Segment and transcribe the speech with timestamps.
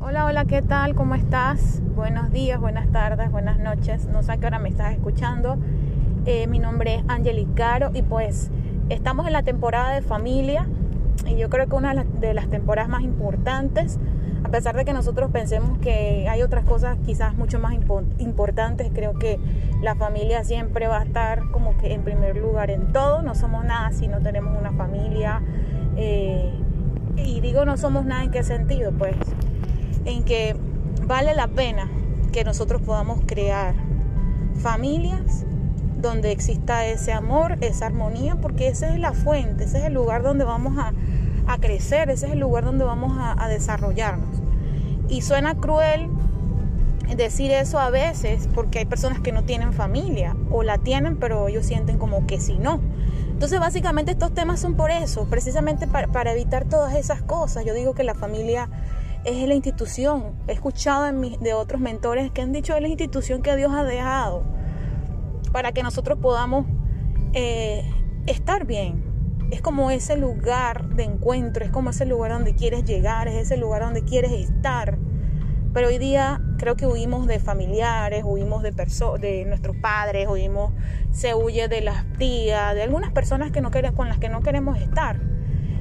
[0.00, 0.94] Hola, hola, ¿qué tal?
[0.94, 1.82] ¿Cómo estás?
[1.94, 4.06] Buenos días, buenas tardes, buenas noches.
[4.06, 5.58] No sé qué hora me estás escuchando.
[6.24, 8.50] Eh, mi nombre es Angeli Caro y pues
[8.88, 10.66] estamos en la temporada de familia
[11.26, 13.98] y yo creo que una de las temporadas más importantes,
[14.42, 17.74] a pesar de que nosotros pensemos que hay otras cosas quizás mucho más
[18.18, 19.38] importantes, creo que
[19.82, 23.20] la familia siempre va a estar como que en primer lugar en todo.
[23.20, 25.42] No somos nada si no tenemos una familia.
[25.96, 26.52] Eh,
[27.16, 29.16] y digo no somos nada en qué sentido, pues
[30.04, 30.56] en que
[31.06, 31.88] vale la pena
[32.32, 33.74] que nosotros podamos crear
[34.60, 35.44] familias
[36.00, 40.22] donde exista ese amor, esa armonía, porque esa es la fuente, ese es el lugar
[40.22, 40.92] donde vamos a,
[41.60, 44.42] crecer, ese es el lugar donde vamos a, a desarrollarnos.
[45.08, 46.10] Y suena cruel
[47.14, 51.46] decir eso a veces porque hay personas que no tienen familia o la tienen pero
[51.48, 52.80] ellos sienten como que si no.
[53.36, 57.66] Entonces básicamente estos temas son por eso, precisamente para, evitar todas esas cosas.
[57.66, 58.70] Yo digo que la familia
[59.24, 60.32] es la institución.
[60.48, 64.42] He escuchado de, otros mentores que han dicho es la institución que Dios ha dejado
[65.52, 66.64] para que nosotros podamos
[67.34, 67.84] eh,
[68.24, 69.04] estar bien.
[69.50, 73.58] Es como ese lugar de encuentro, es como ese lugar donde quieres llegar, es ese
[73.58, 74.96] lugar donde quieres estar.
[75.74, 80.72] Pero hoy día creo que huimos de familiares, huimos de, de nuestros padres, huimos,
[81.12, 84.78] se huye de las tías, de algunas personas que no con las que no queremos
[84.78, 85.20] estar.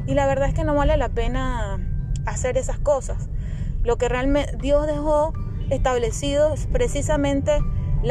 [0.08, 1.80] Y la verdad es que no vale la pena
[2.26, 3.30] hacer esas cosas.
[3.84, 5.34] Lo que realmente Dios dejó
[5.70, 7.60] establecido es precisamente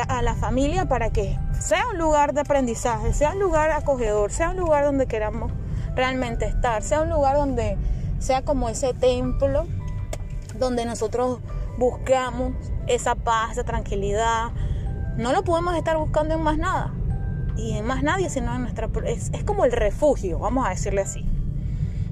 [0.09, 4.51] a la familia para que sea un lugar de aprendizaje, sea un lugar acogedor, sea
[4.51, 5.53] un lugar donde queramos
[5.95, 7.77] realmente estar, sea un lugar donde
[8.19, 9.67] sea como ese templo
[10.59, 11.41] donde nosotros
[11.79, 12.53] buscamos
[12.87, 14.51] esa paz, esa tranquilidad.
[15.17, 16.93] No lo podemos estar buscando en más nada
[17.57, 18.89] y en más nadie, sino en nuestra...
[19.07, 21.25] Es, es como el refugio, vamos a decirle así.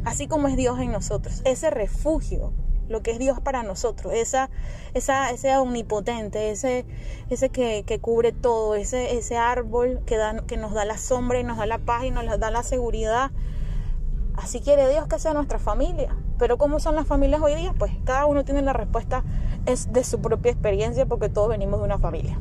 [0.05, 2.53] Así como es Dios en nosotros, ese refugio
[2.93, 4.51] lo que es Dios para nosotros, esa,
[4.95, 6.85] esa, ese omnipotente, ese,
[7.31, 11.45] ese que, cubre todo, ese, ese árbol que, da, que nos da la sombra y
[11.45, 13.33] nos da la paz y nos da la seguridad.
[14.37, 16.15] Así quiere Dios que sea nuestra familia.
[16.39, 17.73] Pero ¿cómo son las familias hoy día?
[17.79, 19.23] Pues cada uno tiene la respuesta
[19.67, 22.39] es de su propia experiencia porque todos venimos de una familia.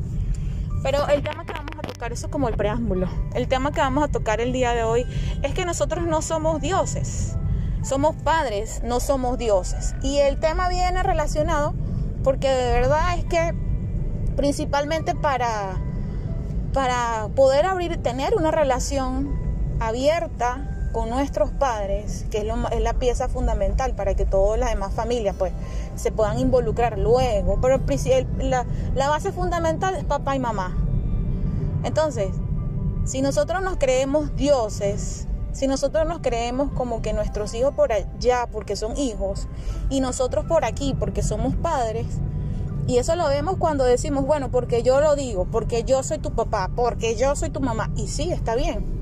[0.84, 3.82] Pero el tema que vamos a tocar, eso es como el preámbulo, el tema que
[3.82, 5.06] vamos a tocar el día de hoy
[5.44, 7.38] es que nosotros no somos dioses.
[7.84, 9.96] Somos padres, no somos dioses.
[10.04, 11.74] Y el tema viene relacionado
[12.24, 13.56] porque de verdad es que
[14.36, 15.78] principalmente para,
[16.74, 19.36] para poder abrir, tener una relación
[19.80, 24.94] abierta con nuestros padres, que es, es, la pieza fundamental para que todas las demás
[24.94, 25.54] familias pues
[25.96, 27.60] se puedan involucrar luego.
[27.62, 27.80] Pero
[28.40, 28.66] la,
[28.96, 30.78] la base fundamental es papá y mamá.
[31.84, 32.30] Entonces,
[33.06, 38.48] si nosotros nos creemos dioses, si nosotros nos creemos como que nuestros hijos por allá
[38.52, 39.48] porque son hijos
[39.90, 42.06] y nosotros por aquí porque somos padres,
[42.88, 46.32] y eso lo vemos cuando decimos, bueno, porque yo lo digo, porque yo soy tu
[46.32, 49.01] papá, porque yo soy tu mamá, y sí, está bien.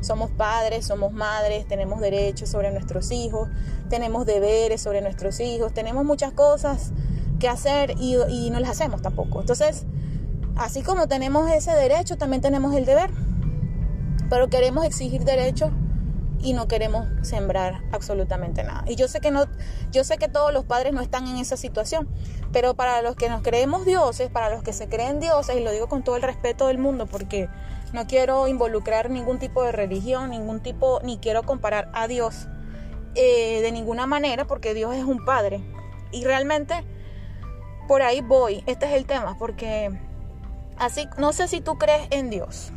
[0.00, 3.48] Somos padres, somos madres, tenemos derechos sobre nuestros hijos,
[3.88, 6.92] tenemos deberes sobre nuestros hijos, tenemos muchas cosas
[7.38, 9.40] que hacer y, no las hacemos tampoco.
[9.40, 9.84] Entonces,
[10.56, 13.10] así como tenemos ese derecho, también tenemos el deber.
[14.30, 15.70] Pero queremos exigir derechos
[16.40, 18.84] y no queremos sembrar absolutamente nada.
[18.86, 19.46] Y yo sé que no
[19.90, 22.08] yo sé que todos los padres no están en esa situación,
[22.52, 25.72] pero para los que nos creemos dioses, para los que se creen dioses y lo
[25.72, 27.48] digo con todo el respeto del mundo porque
[27.92, 32.48] no quiero involucrar ningún tipo de religión, ningún tipo ni quiero comparar a Dios
[33.14, 35.62] eh, de ninguna manera porque Dios es un padre
[36.12, 36.84] y realmente
[37.86, 38.62] por ahí voy.
[38.66, 39.90] Este es el tema porque
[40.78, 42.72] así no sé si tú crees en Dios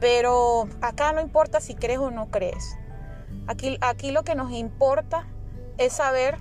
[0.00, 2.76] pero acá no importa si crees o no crees.
[3.46, 5.26] Aquí, aquí lo que nos importa
[5.76, 6.38] es saber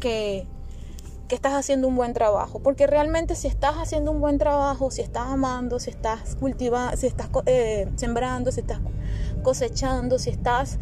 [0.00, 0.46] que,
[1.30, 2.58] que estás haciendo un buen trabajo.
[2.58, 7.06] Porque realmente si estás haciendo un buen trabajo, si estás amando, si estás cultivando, si
[7.06, 8.80] estás eh, sembrando, si estás
[9.42, 10.78] cosechando, si estás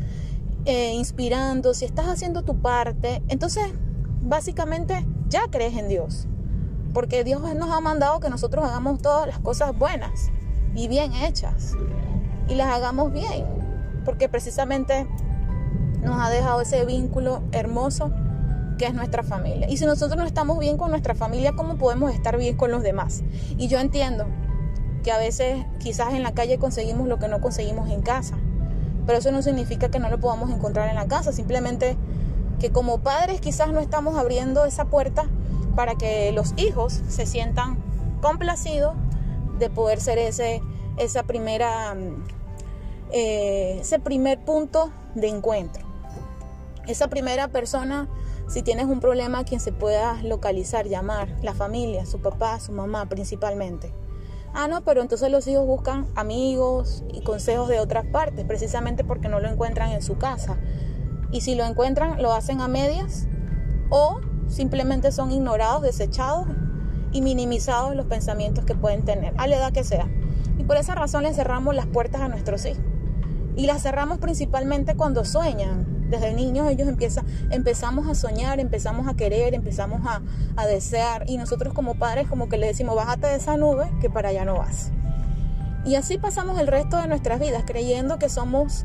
[0.64, 3.64] eh, inspirando, si estás haciendo tu parte, entonces
[4.22, 6.26] básicamente ya crees en Dios.
[6.94, 10.30] Porque Dios nos ha mandado que nosotros hagamos todas las cosas buenas
[10.74, 11.74] y bien hechas
[12.48, 13.44] y las hagamos bien,
[14.06, 15.06] porque precisamente
[16.00, 18.10] nos ha dejado ese vínculo hermoso
[18.78, 19.68] que es nuestra familia.
[19.68, 22.82] Y si nosotros no estamos bien con nuestra familia, ¿cómo podemos estar bien con los
[22.82, 23.22] demás?
[23.56, 24.26] Y yo entiendo
[25.02, 28.38] que a veces quizás en la calle conseguimos lo que no conseguimos en casa,
[29.06, 31.96] pero eso no significa que no lo podamos encontrar en la casa, simplemente
[32.58, 35.26] que como padres quizás no estamos abriendo esa puerta
[35.76, 37.78] para que los hijos se sientan
[38.20, 38.94] complacidos
[39.58, 40.62] de poder ser ese,
[40.96, 41.94] esa primera
[43.10, 45.86] eh, ese primer punto de encuentro.
[46.86, 48.08] Esa primera persona,
[48.48, 53.06] si tienes un problema, quien se pueda localizar, llamar, la familia, su papá, su mamá
[53.06, 53.92] principalmente.
[54.54, 59.28] Ah, no, pero entonces los hijos buscan amigos y consejos de otras partes, precisamente porque
[59.28, 60.56] no lo encuentran en su casa.
[61.30, 63.28] Y si lo encuentran, lo hacen a medias
[63.90, 66.46] o simplemente son ignorados, desechados
[67.12, 70.08] y minimizados los pensamientos que pueden tener, a la edad que sea.
[70.56, 72.82] Y por esa razón le cerramos las puertas a nuestros hijos.
[73.56, 75.97] Y las cerramos principalmente cuando sueñan.
[76.08, 80.22] Desde niños ellos empiezan, empezamos a soñar, empezamos a querer, empezamos a,
[80.56, 81.24] a desear.
[81.28, 84.44] Y nosotros como padres como que le decimos, bájate de esa nube que para allá
[84.44, 84.92] no vas.
[85.84, 88.84] Y así pasamos el resto de nuestras vidas creyendo que somos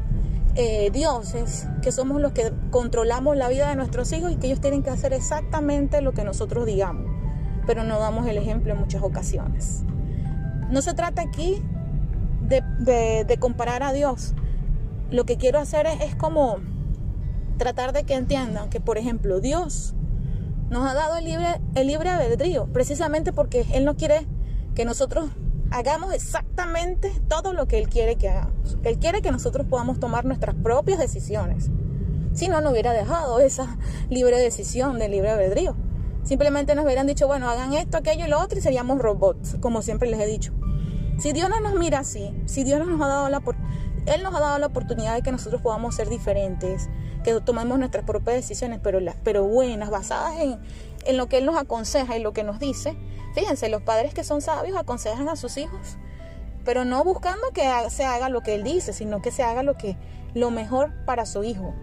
[0.56, 4.62] eh, dioses, que somos los que controlamos la vida de nuestros hijos y que ellos
[4.62, 7.12] tienen que hacer exactamente lo que nosotros digamos,
[7.66, 9.82] pero no damos el ejemplo en muchas ocasiones.
[10.70, 11.64] No se trata aquí
[12.42, 14.36] de, comparar a Dios.
[15.10, 16.58] Lo que quiero hacer es como
[17.58, 19.94] tratar de que entiendan que, por ejemplo, Dios
[20.70, 24.28] nos ha dado el libre, el libre albedrío, precisamente porque Él no quiere
[24.76, 25.30] que nosotros
[25.72, 28.78] hagamos exactamente todo lo que Él quiere que hagamos.
[28.84, 31.70] Él quiere que nosotros podamos tomar nuestras propias decisiones.
[32.34, 33.78] Si no, no hubiera dejado esa
[34.10, 35.76] libre decisión de libre albedrío.
[36.24, 39.82] Simplemente nos hubieran dicho, bueno, hagan esto, aquello y lo otro y seríamos robots, como
[39.82, 40.54] siempre les he dicho.
[41.18, 43.42] Si Dios no nos mira así, si Dios nos ha dado la
[44.06, 46.90] él nos ha dado la oportunidad de que nosotros podamos ser diferentes,
[47.24, 50.60] que tomemos nuestras propias decisiones, pero, las, pero buenas, basadas en,
[51.06, 52.98] en lo que Él nos aconseja y lo que nos dice.
[53.34, 55.98] Fíjense, los padres que son sabios aconsejan a sus hijos,
[56.66, 59.78] pero no buscando que se haga lo que Él dice, sino que se haga lo,
[59.78, 59.98] que,
[60.34, 61.74] lo mejor para su hijo.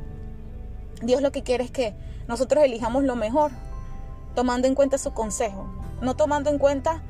[1.02, 1.94] Dios lo que quiere es que
[2.28, 3.50] nosotros elijamos lo mejor,
[4.34, 5.66] tomando en cuenta su consejo,
[6.02, 7.02] no tomando en cuenta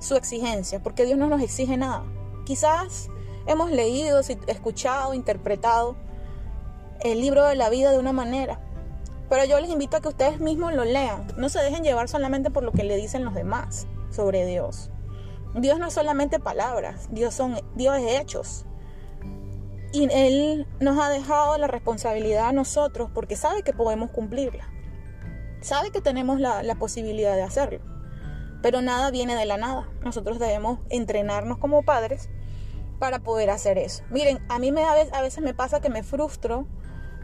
[0.00, 2.04] su exigencia, porque Dios no nos exige nada.
[2.44, 3.08] Quizás
[3.46, 5.96] hemos leído, escuchado, interpretado
[7.00, 8.60] el libro de la vida de una manera,
[9.28, 11.26] pero yo les invito a que ustedes mismos lo lean.
[11.38, 14.90] No se dejen llevar solamente por lo que le dicen los demás sobre Dios.
[15.54, 18.66] Dios no es solamente palabras, Dios, son, Dios es hechos.
[19.92, 24.68] Y Él nos ha dejado la responsabilidad a nosotros porque sabe que podemos cumplirla.
[25.62, 27.80] Sabe que tenemos la, la posibilidad de hacerlo.
[28.62, 29.88] Pero nada viene de la nada.
[30.04, 32.28] Nosotros debemos entrenarnos como padres
[33.02, 34.04] para poder hacer eso.
[34.10, 36.68] Miren, a mí me, a veces me pasa que me frustro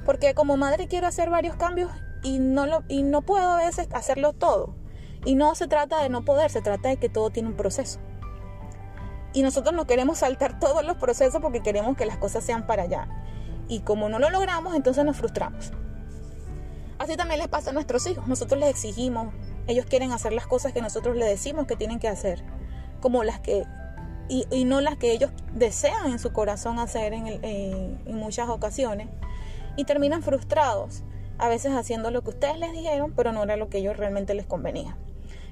[0.05, 1.93] porque como madre quiero hacer varios cambios
[2.25, 4.75] y no, lo, y no puedo a veces hacerlo todo.
[5.25, 8.01] Y no se trata de no poder, se trata de que todo tiene un proceso.
[9.33, 12.83] Y nosotros no queremos saltar todos los procesos porque queremos que las cosas sean para
[12.83, 13.09] allá.
[13.69, 15.71] Y como no lo logramos, entonces nos frustramos.
[16.99, 18.27] Así también les pasa a nuestros hijos.
[18.27, 19.33] Nosotros les exigimos,
[19.69, 22.43] ellos quieren hacer las cosas que nosotros les decimos que tienen que hacer,
[23.01, 23.65] como las que
[24.29, 29.09] y, no las que ellos desean en su corazón hacer en, el, muchas ocasiones
[29.77, 31.03] y terminan frustrados,
[31.39, 34.35] a veces haciendo lo que ustedes les dijeron, pero no era lo que ellos realmente
[34.35, 34.97] les convenía.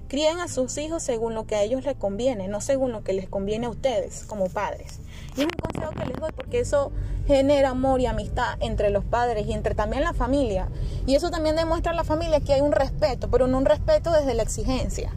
[0.09, 3.13] Críen a sus hijos según lo que a ellos les conviene, no según lo que
[3.13, 5.01] les conviene a ustedes como padres.
[5.37, 6.93] Y es un consejo que les doy porque eso
[7.27, 10.69] genera amor y amistad entre los padres y entre también la familia.
[11.07, 14.13] Y eso también demuestra a la familia que hay un respeto, pero no un respeto
[14.13, 15.13] desde la exigencia.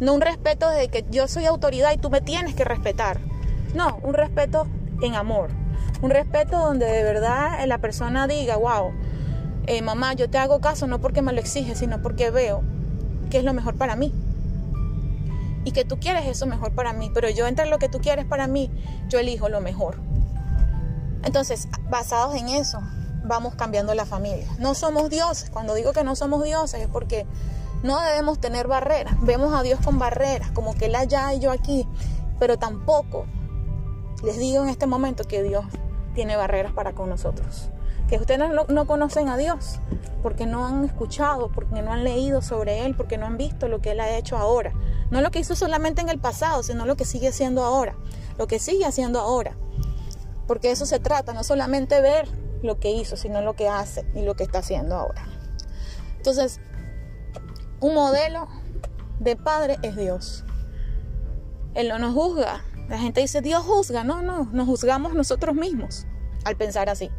[0.00, 3.20] No un respeto desde que yo soy autoridad y tú me tienes que respetar.
[3.74, 4.66] No, un respeto
[5.02, 5.50] en amor.
[6.02, 8.92] Un respeto donde de verdad la persona diga, wow,
[9.66, 12.62] eh, mamá, yo te hago caso no porque me lo exige, sino porque veo
[13.30, 14.12] que es lo mejor para mí.
[15.64, 18.26] Y que tú quieres eso mejor para mí, pero yo entre lo que tú quieres
[18.26, 18.70] para mí,
[19.08, 19.96] yo elijo lo mejor.
[21.22, 22.80] Entonces, basados en eso,
[23.24, 24.46] vamos cambiando la familia.
[24.58, 25.48] No somos dioses.
[25.50, 27.26] Cuando digo que no somos dioses es porque
[27.84, 29.14] no debemos tener barreras.
[29.20, 31.86] Vemos a Dios con barreras, como que Él allá y yo aquí.
[32.40, 33.26] Pero tampoco
[34.24, 35.66] les digo en este momento que Dios
[36.14, 37.68] tiene barreras para con nosotros.
[38.08, 39.80] Que ustedes no, conocen a Dios
[40.22, 43.82] porque no han escuchado, porque no han leído sobre Él, porque no han visto lo
[43.82, 44.72] que Él ha hecho ahora.
[45.10, 47.96] No lo que hizo solamente en el pasado, sino lo que sigue haciendo ahora.
[48.38, 49.58] Lo que sigue haciendo ahora.
[50.46, 52.28] Porque eso se trata, no solamente ver
[52.62, 55.26] lo que hizo, sino lo que hace y lo que está haciendo ahora.
[56.16, 56.60] Entonces,
[57.84, 58.48] un modelo
[59.20, 60.42] de padre es Dios.
[61.74, 64.04] Él no nos juzga, la gente dice, Dios juzga.
[64.04, 66.06] No, no, nos juzgamos nosotros mismos
[66.44, 67.10] al pensar así.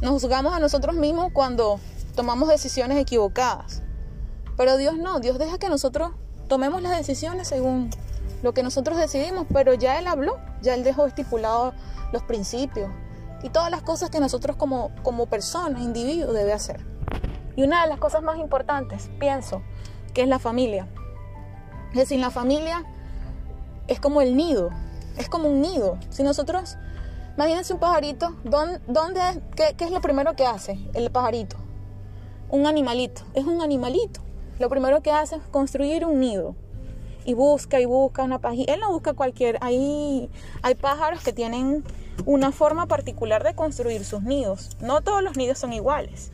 [0.00, 1.80] Nos juzgamos a nosotros mismos cuando
[2.14, 3.82] tomamos decisiones equivocadas.
[4.56, 6.12] Pero Dios no, Dios deja que nosotros
[6.48, 7.90] tomemos las decisiones según
[8.44, 11.74] lo que nosotros decidimos, pero ya Él habló, ya Él dejó estipulado
[12.12, 12.88] los principios
[13.42, 16.91] y todas las cosas que nosotros como, como personas, individuos, debe hacer.
[17.56, 19.62] Y una de las cosas más importantes, pienso,
[20.14, 20.88] que es la familia.
[21.90, 22.84] Es decir, la familia
[23.88, 24.70] es como el nido,
[25.18, 25.98] es como un nido.
[26.10, 26.76] Si nosotros,
[27.36, 29.20] imagínense un pajarito, ¿dónde,
[29.56, 31.56] qué, es lo primero que hace el pajarito?
[32.52, 34.20] un animalito, es un animalito.
[34.60, 36.54] Lo primero que hace es construir un nido
[37.24, 38.74] y busca y busca una página.
[38.74, 39.58] Él no busca cualquier.
[39.62, 40.30] Hay,
[40.60, 41.82] hay pájaros que tienen
[42.26, 44.76] una forma particular de construir sus nidos.
[44.80, 46.30] No todos los nidos son iguales.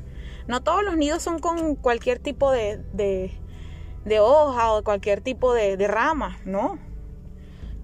[0.49, 5.77] No todos los nidos son con cualquier tipo de, de, hoja o cualquier tipo de,
[5.77, 6.79] de rama, no.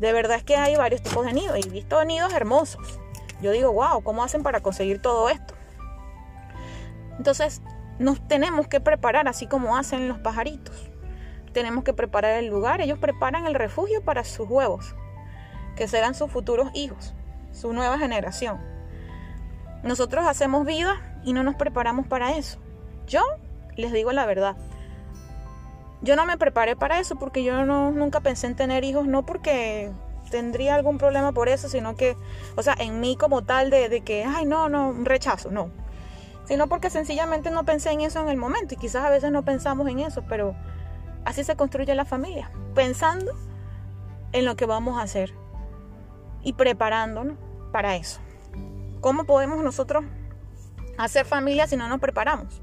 [0.01, 2.99] De verdad es que hay varios tipos de nidos y he visto nidos hermosos.
[3.41, 5.55] Yo digo, wow, ¿cómo hacen para conseguir todo esto?
[7.19, 7.63] Entonces,
[8.01, 10.91] nos tenemos que preparar así como hacen los pajaritos
[11.55, 12.83] tenemos que preparar el lugar.
[12.83, 14.95] Ellos preparan el refugio para sus huevos,
[15.77, 17.15] que serán sus futuros hijos,
[17.53, 18.61] su nueva generación.
[19.85, 22.59] Nosotros hacemos vida y no nos preparamos para eso.
[23.07, 23.23] Yo
[23.77, 24.57] les digo la verdad.
[26.03, 29.25] Yo no me preparé para eso porque yo no, nunca pensé en tener hijos, no
[29.25, 29.91] porque
[30.31, 32.17] tendría algún problema por eso, sino que,
[32.57, 35.71] o sea, en mí como tal de, de que, ay, no, no, un rechazo, no.
[36.47, 39.45] Sino porque sencillamente no pensé en eso en el momento y quizás a veces no
[39.45, 40.55] pensamos en eso, pero
[41.25, 43.33] Así se construye la familia, pensando
[44.33, 45.33] en lo que vamos a hacer
[46.43, 47.39] y preparándonos
[47.73, 48.21] para eso.
[49.05, 50.03] ¿Cómo podemos nosotros
[50.97, 52.63] hacer familia si no nos preparamos?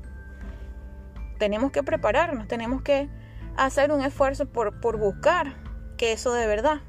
[1.37, 3.09] Tenemos que prepararnos, tenemos que
[3.57, 5.53] hacer un esfuerzo por, buscar
[5.97, 6.81] que eso de verdad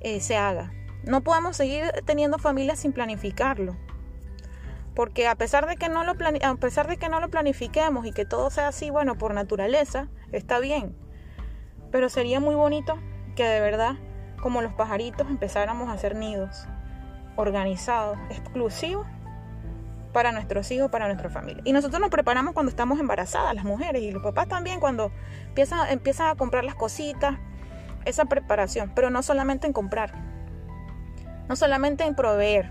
[0.00, 0.72] eh, se haga.
[1.02, 3.76] No podemos seguir teniendo familia sin planificarlo.
[4.94, 8.12] Porque a pesar de que no lo a pesar de que no lo planifiquemos y
[8.12, 10.96] que todo sea así, bueno, por naturaleza, está bien.
[11.92, 12.98] Pero sería muy bonito
[13.36, 13.96] que de verdad,
[14.40, 16.66] como los pajaritos, empezáramos a hacer nidos
[17.36, 19.06] organizados, exclusivos
[20.12, 21.62] para nuestros hijos, para nuestra familia.
[21.64, 25.10] Y nosotros nos preparamos cuando estamos embarazadas, las mujeres, y los papás también cuando
[25.48, 27.38] empiezan, empiezan a comprar las cositas,
[28.04, 30.14] esa preparación, pero no solamente en comprar,
[31.48, 32.70] no solamente en proveer,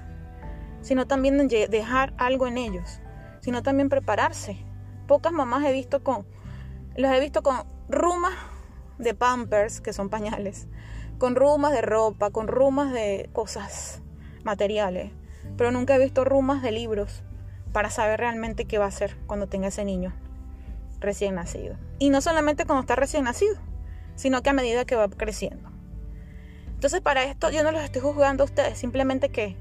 [0.81, 3.01] sino también en dejar algo en ellos,
[3.41, 4.57] sino también prepararse.
[5.07, 6.25] Pocas mamás he visto con
[6.95, 8.33] los he visto con rumas
[8.99, 10.67] de pampers, que son pañales,
[11.17, 14.01] con rumas de ropa, con rumas de cosas
[14.43, 15.11] materiales,
[15.57, 17.23] pero nunca he visto rumas de libros
[17.71, 20.13] para saber realmente qué va a hacer cuando tenga ese niño
[20.99, 21.75] recién nacido.
[21.99, 23.55] Y no solamente cuando está recién nacido,
[24.15, 25.69] sino que a medida que va creciendo.
[26.67, 29.57] Entonces para esto yo no los estoy juzgando a ustedes, simplemente que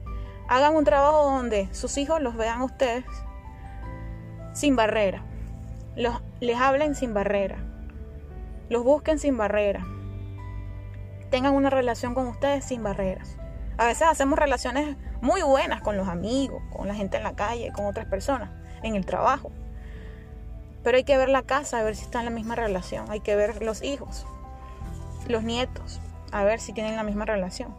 [0.48, 3.04] hagan un trabajo donde sus hijos los vean a ustedes
[4.52, 5.24] sin barrera
[5.96, 7.58] los, les hablen sin barrera,
[8.68, 9.86] los busquen sin barrera,
[11.30, 13.36] tengan una relación con ustedes sin barreras.
[13.78, 17.72] A veces hacemos relaciones muy buenas con los amigos, con la gente en la calle,
[17.72, 18.50] con otras personas,
[18.82, 19.50] en el trabajo.
[20.82, 23.10] Pero hay que ver la casa, a ver si está en la misma relación.
[23.10, 24.26] Hay que ver los hijos,
[25.28, 26.00] los nietos,
[26.32, 27.74] a ver si tienen la misma relación.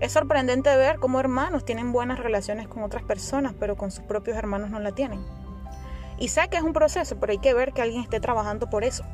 [0.00, 4.36] Es sorprendente ver cómo hermanos tienen buenas relaciones con otras personas, pero con sus propios
[4.36, 5.24] hermanos no la tienen.
[6.18, 8.84] Y sé que es un proceso, pero hay que ver que alguien esté trabajando por
[8.84, 9.04] eso.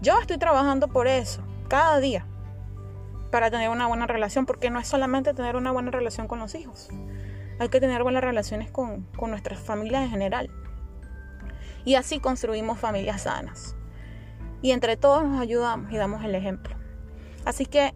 [0.00, 2.26] Yo estoy trabajando por eso, cada día,
[3.30, 6.54] para tener una buena relación, porque no es solamente tener una buena relación con los
[6.54, 6.88] hijos,
[7.58, 10.50] hay que tener buenas relaciones con, con nuestras familias en general.
[11.84, 13.76] Y así construimos familias sanas.
[14.62, 16.74] Y entre todos nos ayudamos y damos el ejemplo.
[17.44, 17.94] Así que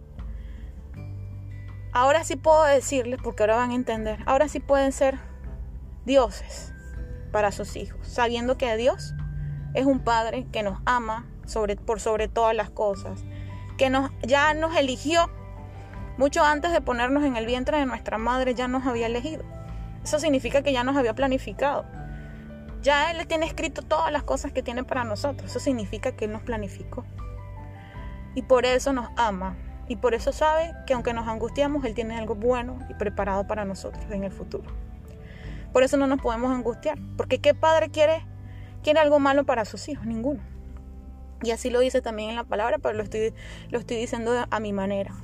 [1.93, 5.19] ahora sí puedo decirles, porque ahora van a entender, ahora sí pueden ser
[6.05, 6.73] dioses
[7.33, 9.15] para sus hijos, sabiendo que Dios
[9.75, 11.27] es un Padre que nos ama
[11.85, 13.25] por sobre todas las cosas,
[13.77, 15.31] que nos, ya nos eligió
[16.17, 19.43] mucho antes de ponernos en el vientre de nuestra madre, ya nos había elegido.
[20.05, 21.85] Eso significa que ya nos había planificado.
[22.83, 25.51] Ya Él tiene escrito todas las cosas que tiene para nosotros.
[25.51, 27.05] Eso significa que Él nos planificó.
[28.35, 29.57] Y por eso nos ama.
[29.89, 33.65] Y por eso sabe que aunque nos angustiamos, Él tiene algo bueno y preparado para
[33.65, 34.71] nosotros en el futuro.
[35.73, 36.99] Por eso no nos podemos angustiar.
[37.17, 38.25] Porque ¿qué padre quiere,
[38.83, 40.07] quiere algo malo para sus hijos?
[40.07, 40.54] Ninguno.
[41.45, 43.35] Y así lo dice también en la palabra, pero lo estoy,
[43.71, 45.15] lo estoy diciendo a mi manera.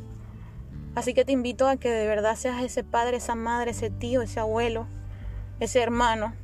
[0.95, 4.23] Así que te invito a que de verdad seas ese padre, esa madre, ese tío,
[4.23, 4.87] ese abuelo,
[5.61, 6.35] ese hermano,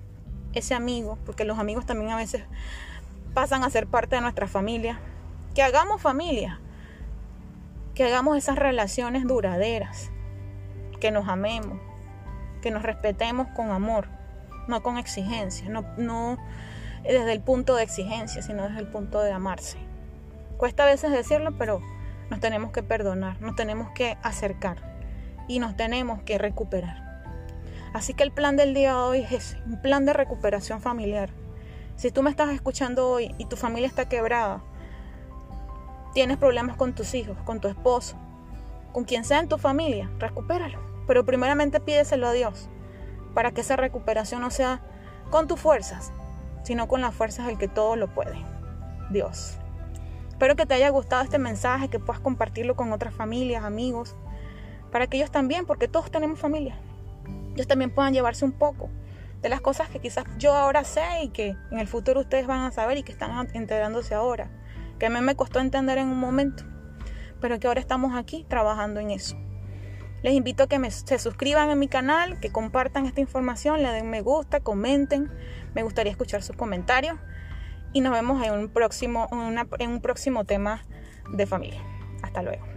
[0.55, 2.45] ese amigo, porque los amigos también a veces
[3.35, 4.99] pasan a ser parte de nuestra familia.
[5.55, 6.61] Que hagamos familia,
[7.95, 10.11] que hagamos esas relaciones duraderas,
[11.01, 11.79] que nos amemos,
[12.63, 14.09] que nos respetemos con amor,
[14.69, 16.39] no con exigencia, no, no
[17.07, 19.79] desde el punto de exigencia, sino desde el punto de amarse.
[20.57, 21.81] Cuesta a veces decirlo, pero
[22.31, 24.79] nos tenemos que perdonar, nos tenemos que acercar
[25.49, 27.07] y nos tenemos que recuperar.
[27.93, 31.31] Así que el plan del día de hoy es ese, un plan de recuperación familiar.
[31.97, 34.63] Si tú me estás escuchando hoy y tu familia está quebrada,
[36.13, 38.17] tienes problemas con tus hijos, con tu esposo,
[38.93, 40.79] con quien sea en tu familia, recupéralo.
[41.07, 42.69] Pero primeramente pídeselo a Dios
[43.35, 44.81] para que esa recuperación no sea
[45.31, 46.13] con tus fuerzas,
[46.67, 48.35] sino con las fuerzas del que todo lo puede,
[49.11, 49.57] Dios.
[50.27, 54.17] Espero que te haya gustado este mensaje, que puedas compartirlo con otras familias, amigos,
[54.91, 56.77] para que ellos también, porque todos tenemos familia,
[57.55, 58.91] ellos también puedan llevarse un poco
[59.43, 62.63] de las cosas que quizás yo ahora sé y que en el futuro ustedes van
[62.63, 64.51] a saber y que están enterándose ahora,
[64.99, 66.65] que a mí me costó entender en un momento,
[67.41, 69.37] pero que ahora estamos aquí trabajando en eso.
[70.27, 74.11] Les invito a que se suscriban a mi canal, que compartan esta información, le den
[74.11, 75.31] me gusta, comenten.
[75.73, 77.17] Me gustaría escuchar sus comentarios.
[77.93, 79.29] Y nos vemos en un próximo,
[79.79, 80.83] en un próximo tema
[81.31, 81.81] de familia.
[82.25, 82.76] Hasta luego.